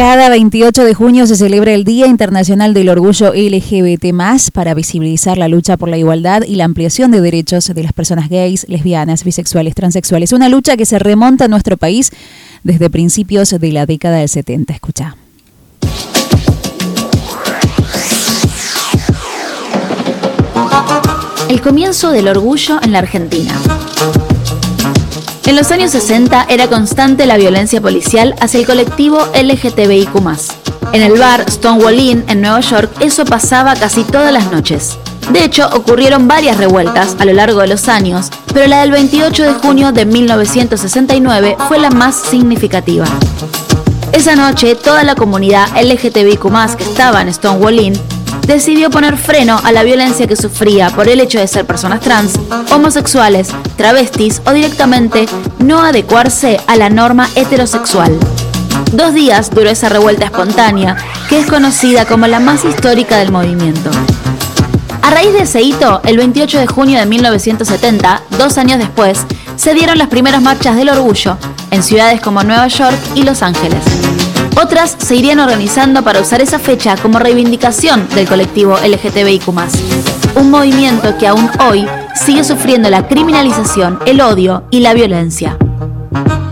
Cada 0.00 0.30
28 0.30 0.84
de 0.84 0.94
junio 0.94 1.26
se 1.26 1.36
celebra 1.36 1.74
el 1.74 1.84
Día 1.84 2.06
Internacional 2.06 2.72
del 2.72 2.88
Orgullo 2.88 3.34
LGBT, 3.34 4.14
para 4.54 4.72
visibilizar 4.72 5.36
la 5.36 5.46
lucha 5.46 5.76
por 5.76 5.90
la 5.90 5.98
igualdad 5.98 6.40
y 6.48 6.54
la 6.54 6.64
ampliación 6.64 7.10
de 7.10 7.20
derechos 7.20 7.66
de 7.66 7.82
las 7.82 7.92
personas 7.92 8.30
gays, 8.30 8.64
lesbianas, 8.66 9.24
bisexuales, 9.24 9.74
transexuales. 9.74 10.32
Una 10.32 10.48
lucha 10.48 10.78
que 10.78 10.86
se 10.86 10.98
remonta 10.98 11.44
a 11.44 11.48
nuestro 11.48 11.76
país 11.76 12.12
desde 12.64 12.88
principios 12.88 13.50
de 13.50 13.72
la 13.72 13.84
década 13.84 14.16
del 14.16 14.30
70. 14.30 14.72
Escucha. 14.72 15.16
El 21.50 21.60
comienzo 21.60 22.10
del 22.10 22.28
orgullo 22.28 22.80
en 22.82 22.92
la 22.92 23.00
Argentina. 23.00 23.52
En 25.50 25.56
los 25.56 25.72
años 25.72 25.90
60 25.90 26.46
era 26.48 26.68
constante 26.68 27.26
la 27.26 27.36
violencia 27.36 27.80
policial 27.80 28.36
hacia 28.40 28.60
el 28.60 28.66
colectivo 28.66 29.18
LGTBIQ. 29.34 30.14
En 30.92 31.02
el 31.02 31.18
bar 31.18 31.44
Stonewall 31.50 31.98
Inn 31.98 32.24
en 32.28 32.40
Nueva 32.40 32.60
York 32.60 32.88
eso 33.00 33.24
pasaba 33.24 33.74
casi 33.74 34.04
todas 34.04 34.32
las 34.32 34.52
noches. 34.52 34.96
De 35.32 35.42
hecho, 35.42 35.68
ocurrieron 35.74 36.28
varias 36.28 36.56
revueltas 36.56 37.16
a 37.18 37.24
lo 37.24 37.32
largo 37.32 37.62
de 37.62 37.66
los 37.66 37.88
años, 37.88 38.30
pero 38.54 38.68
la 38.68 38.82
del 38.82 38.92
28 38.92 39.42
de 39.42 39.54
junio 39.54 39.90
de 39.90 40.06
1969 40.06 41.56
fue 41.66 41.80
la 41.80 41.90
más 41.90 42.14
significativa. 42.14 43.06
Esa 44.12 44.36
noche, 44.36 44.76
toda 44.76 45.02
la 45.02 45.16
comunidad 45.16 45.66
LGTBIQ 45.74 46.76
que 46.76 46.84
estaba 46.84 47.22
en 47.22 47.34
Stonewall 47.34 47.80
Inn 47.80 48.00
decidió 48.46 48.90
poner 48.90 49.16
freno 49.16 49.60
a 49.62 49.72
la 49.72 49.82
violencia 49.82 50.26
que 50.26 50.36
sufría 50.36 50.90
por 50.90 51.08
el 51.08 51.20
hecho 51.20 51.38
de 51.38 51.46
ser 51.46 51.64
personas 51.64 52.00
trans, 52.00 52.38
homosexuales, 52.72 53.48
travestis 53.76 54.42
o 54.46 54.52
directamente 54.52 55.26
no 55.58 55.82
adecuarse 55.82 56.60
a 56.66 56.76
la 56.76 56.90
norma 56.90 57.28
heterosexual. 57.34 58.18
Dos 58.92 59.14
días 59.14 59.50
duró 59.50 59.70
esa 59.70 59.88
revuelta 59.88 60.24
espontánea, 60.24 60.96
que 61.28 61.38
es 61.38 61.46
conocida 61.46 62.06
como 62.06 62.26
la 62.26 62.40
más 62.40 62.64
histórica 62.64 63.18
del 63.18 63.30
movimiento. 63.30 63.90
A 65.02 65.10
raíz 65.10 65.32
de 65.32 65.42
ese 65.42 65.62
hito, 65.62 66.00
el 66.04 66.16
28 66.16 66.58
de 66.58 66.66
junio 66.66 66.98
de 66.98 67.06
1970, 67.06 68.22
dos 68.38 68.58
años 68.58 68.78
después, 68.78 69.24
se 69.56 69.74
dieron 69.74 69.98
las 69.98 70.08
primeras 70.08 70.42
marchas 70.42 70.76
del 70.76 70.88
orgullo 70.88 71.36
en 71.70 71.82
ciudades 71.82 72.20
como 72.20 72.42
Nueva 72.42 72.66
York 72.68 72.98
y 73.14 73.22
Los 73.22 73.42
Ángeles. 73.42 73.82
Otras 74.62 74.94
se 74.98 75.16
irían 75.16 75.40
organizando 75.40 76.04
para 76.04 76.20
usar 76.20 76.42
esa 76.42 76.58
fecha 76.58 76.94
como 77.00 77.18
reivindicación 77.18 78.06
del 78.10 78.28
colectivo 78.28 78.76
LGTBIQ. 78.76 79.48
Un 80.34 80.50
movimiento 80.50 81.16
que 81.16 81.26
aún 81.26 81.48
hoy 81.66 81.86
sigue 82.14 82.44
sufriendo 82.44 82.90
la 82.90 83.08
criminalización, 83.08 83.98
el 84.04 84.20
odio 84.20 84.64
y 84.70 84.80
la 84.80 84.92
violencia. 84.92 85.56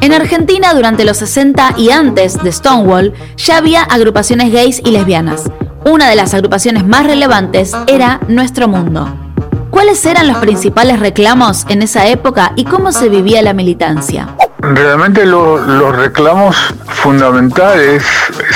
En 0.01 0.15
Argentina, 0.15 0.73
durante 0.73 1.05
los 1.05 1.19
60 1.19 1.75
y 1.77 1.91
antes 1.91 2.43
de 2.43 2.51
Stonewall, 2.51 3.13
ya 3.37 3.59
había 3.59 3.83
agrupaciones 3.83 4.51
gays 4.53 4.81
y 4.83 4.91
lesbianas. 4.91 5.43
Una 5.85 6.09
de 6.09 6.17
las 6.17 6.33
agrupaciones 6.33 6.87
más 6.87 7.05
relevantes 7.05 7.73
era 7.89 8.21
Nuestro 8.27 8.69
Mundo. 8.69 9.07
¿Cuáles 9.69 10.07
eran 10.07 10.29
los 10.29 10.39
principales 10.39 10.99
reclamos 10.99 11.67
en 11.69 11.83
esa 11.83 12.07
época 12.07 12.53
y 12.57 12.65
cómo 12.65 12.91
se 12.91 13.11
vivía 13.11 13.43
la 13.43 13.53
militancia? 13.53 14.35
Realmente 14.75 15.25
los 15.25 15.97
reclamos 15.97 16.57
fundamentales 16.87 18.03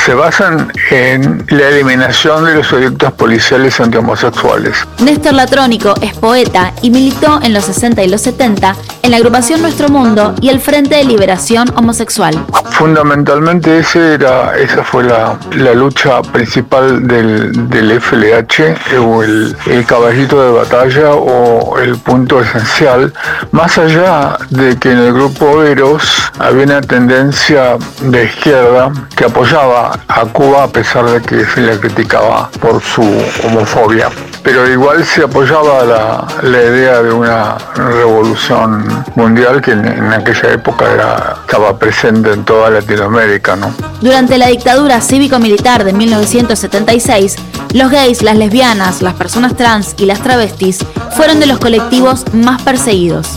se 0.05 0.15
basan 0.15 0.73
en 0.91 1.45
la 1.49 1.69
eliminación 1.69 2.45
de 2.45 2.57
los 2.57 2.73
edictos 2.73 3.13
policiales 3.13 3.81
anti-homosexuales. 3.81 4.77
Néstor 4.99 5.35
Latrónico 5.35 5.95
es 6.03 6.15
poeta 6.15 6.73
y 6.83 6.91
militó 6.91 7.41
en 7.43 7.53
los 7.53 7.65
60 7.65 8.03
y 8.03 8.09
los 8.09 8.21
70 8.21 8.75
en 9.03 9.11
la 9.11 9.17
agrupación 9.17 9.62
Nuestro 9.62 9.89
Mundo 9.89 10.34
y 10.41 10.48
el 10.48 10.61
Frente 10.61 10.97
de 10.97 11.05
Liberación 11.05 11.72
Homosexual. 11.77 12.34
Fundamentalmente 12.70 13.78
esa 13.78 14.84
fue 14.84 15.05
la, 15.05 15.39
lucha 15.75 16.22
principal 16.22 17.06
del, 17.06 18.00
FLH, 18.00 18.98
o 18.98 19.23
el, 19.23 19.56
caballito 19.86 20.42
de 20.42 20.50
batalla 20.53 21.14
o 21.14 21.78
el 21.78 21.96
punto 21.98 22.41
esencial, 22.41 23.12
más 23.51 23.77
allá 23.79 24.39
de 24.51 24.77
que 24.79 24.92
en 24.92 24.98
el 24.98 25.12
grupo 25.12 25.62
Eros 25.62 26.02
había 26.39 26.64
una 26.64 26.80
tendencia 26.80 27.77
de 28.01 28.24
izquierda 28.24 28.92
que 29.17 29.24
apoyaba 29.24 29.98
a 30.08 30.24
Cuba 30.27 30.64
a 30.64 30.68
pesar 30.68 31.05
de 31.11 31.20
que 31.20 31.45
se 31.45 31.61
le 31.61 31.79
criticaba 31.79 32.48
por 32.61 32.80
su 32.80 33.02
homofobia. 33.45 34.11
Pero 34.42 34.69
igual 34.69 35.05
se 35.05 35.23
apoyaba 35.23 35.85
la, 35.85 36.27
la 36.42 36.63
idea 36.63 37.03
de 37.03 37.13
una 37.13 37.57
revolución 37.75 39.05
mundial 39.14 39.61
que 39.61 39.70
en, 39.73 40.13
aquella 40.13 40.53
época 40.53 41.36
estaba 41.41 41.79
presente 41.79 42.33
en 42.33 42.45
toda 42.45 42.70
Latinoamérica. 42.70 43.55
¿no? 43.55 43.73
Durante 44.01 44.39
la 44.39 44.48
dictadura 44.48 45.01
cívico-militar 45.01 45.85
de 45.85 45.92
1976, 45.92 47.36
los 47.73 47.91
gays, 47.91 48.23
las 48.23 48.36
lesbianas, 48.36 49.01
las 49.01 49.14
personas 49.14 49.57
trans 49.57 49.95
y 49.97 50.07
las 50.07 50.20
travestis 50.20 50.85
fueron 51.17 51.39
de 51.41 51.47
los 51.47 51.59
colectivos 51.59 52.24
más 52.33 52.61
perseguidos. 52.63 53.29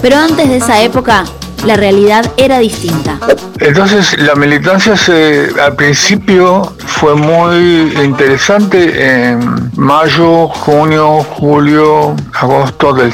Pero 0.00 0.16
antes 0.16 0.48
de 0.48 0.56
esa 0.56 0.80
época, 0.80 1.24
la 1.64 1.76
realidad 1.76 2.30
era 2.36 2.58
distinta. 2.58 3.18
Entonces 3.60 4.18
la 4.18 4.34
militancia 4.34 4.96
se, 4.96 5.48
al 5.60 5.74
principio 5.76 6.74
fue 6.78 7.14
muy 7.14 7.94
interesante 8.02 9.30
en 9.30 9.70
mayo, 9.76 10.48
junio, 10.48 11.22
julio, 11.22 12.14
agosto 12.34 12.92
del, 12.92 13.12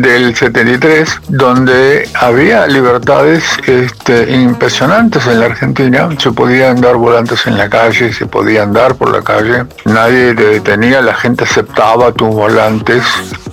del 0.00 0.34
73, 0.34 1.20
donde 1.28 2.08
había 2.14 2.66
libertades 2.66 3.44
este, 3.66 4.32
impresionantes 4.32 5.26
en 5.26 5.40
la 5.40 5.46
Argentina. 5.46 6.08
Se 6.18 6.32
podían 6.32 6.80
dar 6.80 6.96
volantes 6.96 7.46
en 7.46 7.58
la 7.58 7.68
calle, 7.68 8.12
se 8.12 8.26
podía 8.26 8.62
andar 8.62 8.94
por 8.94 9.10
la 9.10 9.22
calle, 9.22 9.64
nadie 9.84 10.34
te 10.34 10.44
detenía, 10.44 11.00
la 11.00 11.14
gente 11.14 11.44
aceptaba 11.44 12.12
tus 12.12 12.28
volantes 12.28 13.02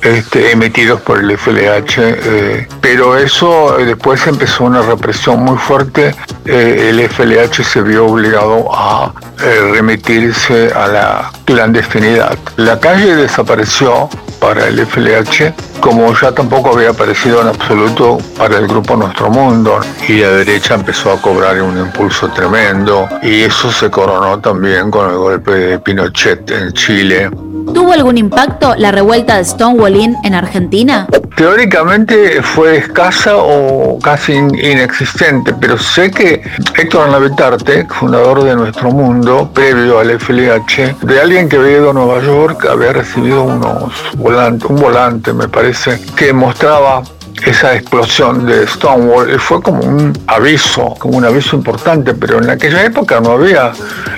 este, 0.01 0.51
emitidos 0.51 1.01
por 1.01 1.19
el 1.19 1.37
FLH, 1.37 1.97
eh, 1.97 2.67
pero 2.81 3.17
eso 3.17 3.79
eh, 3.79 3.85
después 3.85 4.25
empezó 4.27 4.63
una 4.63 4.81
represión 4.81 5.43
muy 5.43 5.57
fuerte, 5.57 6.15
eh, 6.45 6.87
el 6.89 6.99
FLH 7.01 7.63
se 7.63 7.81
vio 7.81 8.05
obligado 8.05 8.67
a 8.73 9.13
remitirse 9.71 10.71
a 10.73 10.87
la 10.87 11.31
clandestinidad. 11.45 12.37
La 12.57 12.77
calle 12.79 13.15
desapareció 13.15 14.09
para 14.39 14.67
el 14.67 14.79
FLH, 14.85 15.53
como 15.79 16.13
ya 16.13 16.31
tampoco 16.31 16.73
había 16.73 16.89
aparecido 16.89 17.41
en 17.41 17.47
absoluto 17.47 18.17
para 18.37 18.57
el 18.57 18.67
grupo 18.67 18.95
Nuestro 18.95 19.29
Mundo, 19.29 19.79
y 20.07 20.19
la 20.19 20.29
derecha 20.29 20.75
empezó 20.75 21.11
a 21.11 21.21
cobrar 21.21 21.61
un 21.61 21.77
impulso 21.77 22.29
tremendo, 22.29 23.07
y 23.21 23.41
eso 23.41 23.71
se 23.71 23.89
coronó 23.89 24.39
también 24.39 24.91
con 24.91 25.09
el 25.09 25.17
golpe 25.17 25.51
de 25.51 25.79
Pinochet 25.79 26.49
en 26.51 26.73
Chile, 26.73 27.29
¿Tuvo 27.73 27.93
algún 27.93 28.17
impacto 28.17 28.75
la 28.75 28.91
revuelta 28.91 29.37
de 29.37 29.45
Stonewall 29.45 29.95
Inn 29.95 30.17
en 30.23 30.33
Argentina? 30.33 31.07
Teóricamente 31.35 32.41
fue 32.41 32.77
escasa 32.77 33.37
o 33.37 33.97
casi 33.99 34.33
inexistente, 34.33 35.53
pero 35.53 35.77
sé 35.77 36.11
que 36.11 36.41
Héctor 36.75 37.09
Navetarte, 37.09 37.87
fundador 37.87 38.43
de 38.43 38.55
Nuestro 38.55 38.91
Mundo, 38.91 39.49
previo 39.53 39.99
al 39.99 40.19
FLH, 40.19 40.97
de 41.01 41.21
alguien 41.21 41.47
que 41.47 41.55
había 41.55 41.77
ido 41.77 41.91
a 41.91 41.93
Nueva 41.93 42.21
York, 42.21 42.65
había 42.69 42.91
recibido 42.91 43.43
unos 43.43 43.93
volantes, 44.17 44.69
un 44.69 44.77
volante, 44.77 45.31
me 45.31 45.47
parece, 45.47 46.01
que 46.15 46.33
mostraba 46.33 47.03
esa 47.45 47.75
explosión 47.75 48.45
de 48.45 48.67
Stonewall 48.67 49.39
fue 49.39 49.61
como 49.61 49.81
un 49.81 50.13
aviso, 50.27 50.95
como 50.99 51.17
un 51.17 51.25
aviso 51.25 51.55
importante, 51.55 52.13
pero 52.13 52.41
en 52.41 52.49
aquella 52.49 52.83
época 52.83 53.19
no 53.19 53.31
había 53.31 53.71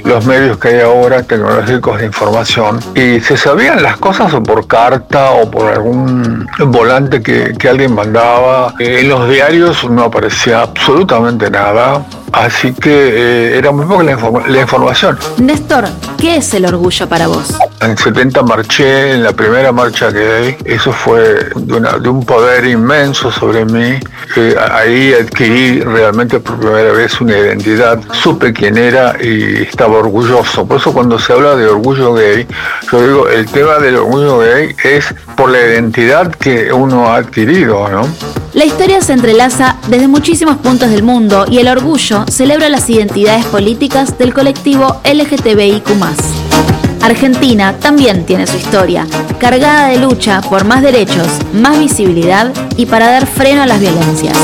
los 0.04 0.26
medios 0.26 0.58
que 0.58 0.70
hay 0.70 0.82
ahora 0.82 1.24
tecnológicos 1.24 2.00
de 2.00 2.06
información 2.08 2.80
y 2.96 3.20
se 3.20 3.38
sabían 3.38 3.84
las 3.84 3.98
cosas 3.98 4.34
o 4.34 4.42
por 4.42 4.68
carta 4.68 5.32
o 5.32 5.50
por 5.50 5.72
algún 5.72 6.48
volante 6.68 7.22
que, 7.22 7.56
alguien 7.70 7.94
mandaba. 7.94 8.74
En 8.80 9.08
los 9.08 9.30
diarios 9.30 9.90
no 9.90 10.04
aparecía 10.04 10.62
absolutamente 10.62 11.50
nada. 11.50 12.06
Así 12.32 12.74
que 12.74 12.92
eh, 12.92 13.58
era 13.58 13.72
muy 13.72 13.86
poca 13.86 14.04
la, 14.04 14.62
información. 14.62 15.18
Néstor, 15.38 15.86
¿qué 16.18 16.38
es 16.38 16.54
el 16.54 16.66
orgullo 16.66 17.08
para 17.08 17.28
vos? 17.28 17.56
En 17.82 17.98
70 17.98 18.44
marché 18.44 19.14
en 19.14 19.24
la 19.24 19.34
primera 19.34 19.72
marcha 19.72 20.12
que 20.14 20.42
di. 20.42 20.56
Eso 20.66 20.92
fue 20.94 21.50
de, 21.56 22.10
un 22.10 22.26
poder 22.26 22.66
inmenso 22.66 23.32
sobre 23.32 23.66
mí. 23.66 24.00
ahí 24.72 25.14
adquirí 25.14 25.82
realmente 25.82 26.40
por 26.40 26.60
primera 26.60 26.94
vez 26.94 27.20
una 27.20 27.38
identidad. 27.38 28.00
Supe 28.14 28.54
quién 28.54 28.78
era 28.78 29.16
y 29.22 29.64
estaba 29.64 29.98
orgulloso. 29.98 30.66
Por 30.66 30.78
eso 30.78 30.94
cuando 30.94 31.20
se 31.20 31.34
habla 31.34 31.56
de 31.56 31.68
orgullo 31.68 32.14
gay, 32.14 32.48
yo 32.92 33.08
digo, 33.08 33.28
el 33.28 33.46
tema 33.48 33.80
del 33.80 33.98
orgullo 33.98 34.40
gay 34.40 34.76
es 34.84 35.14
por 35.36 35.50
la 35.50 35.60
identidad 35.60 36.32
que 36.36 36.72
uno 36.72 37.08
ha 37.08 37.18
adquirido, 37.18 37.90
¿no? 37.90 38.08
La 38.62 38.68
historia 38.68 39.02
se 39.02 39.14
entrelaza 39.14 39.78
desde 39.88 40.08
muchísimos 40.08 40.58
puntos 40.58 40.92
del 40.92 41.02
mundo 41.02 41.46
y 41.50 41.58
el 41.58 41.68
orgullo 41.68 42.26
celebra 42.28 42.70
las 42.70 42.88
identidades 42.92 43.44
políticas 43.46 44.20
del 44.20 44.36
colectivo 44.36 45.02
LGTBIQ. 45.04 45.88
Argentina 47.02 47.74
también 47.80 48.24
tiene 48.24 48.46
su 48.46 48.58
historia, 48.58 49.08
cargada 49.40 49.88
de 49.88 49.98
lucha 49.98 50.42
por 50.42 50.64
más 50.64 50.84
derechos, 50.84 51.26
más 51.54 51.80
visibilidad 51.80 52.54
y 52.78 52.86
para 52.86 53.10
dar 53.10 53.26
freno 53.26 53.64
a 53.64 53.66
las 53.66 53.80
violencias. 53.80 54.38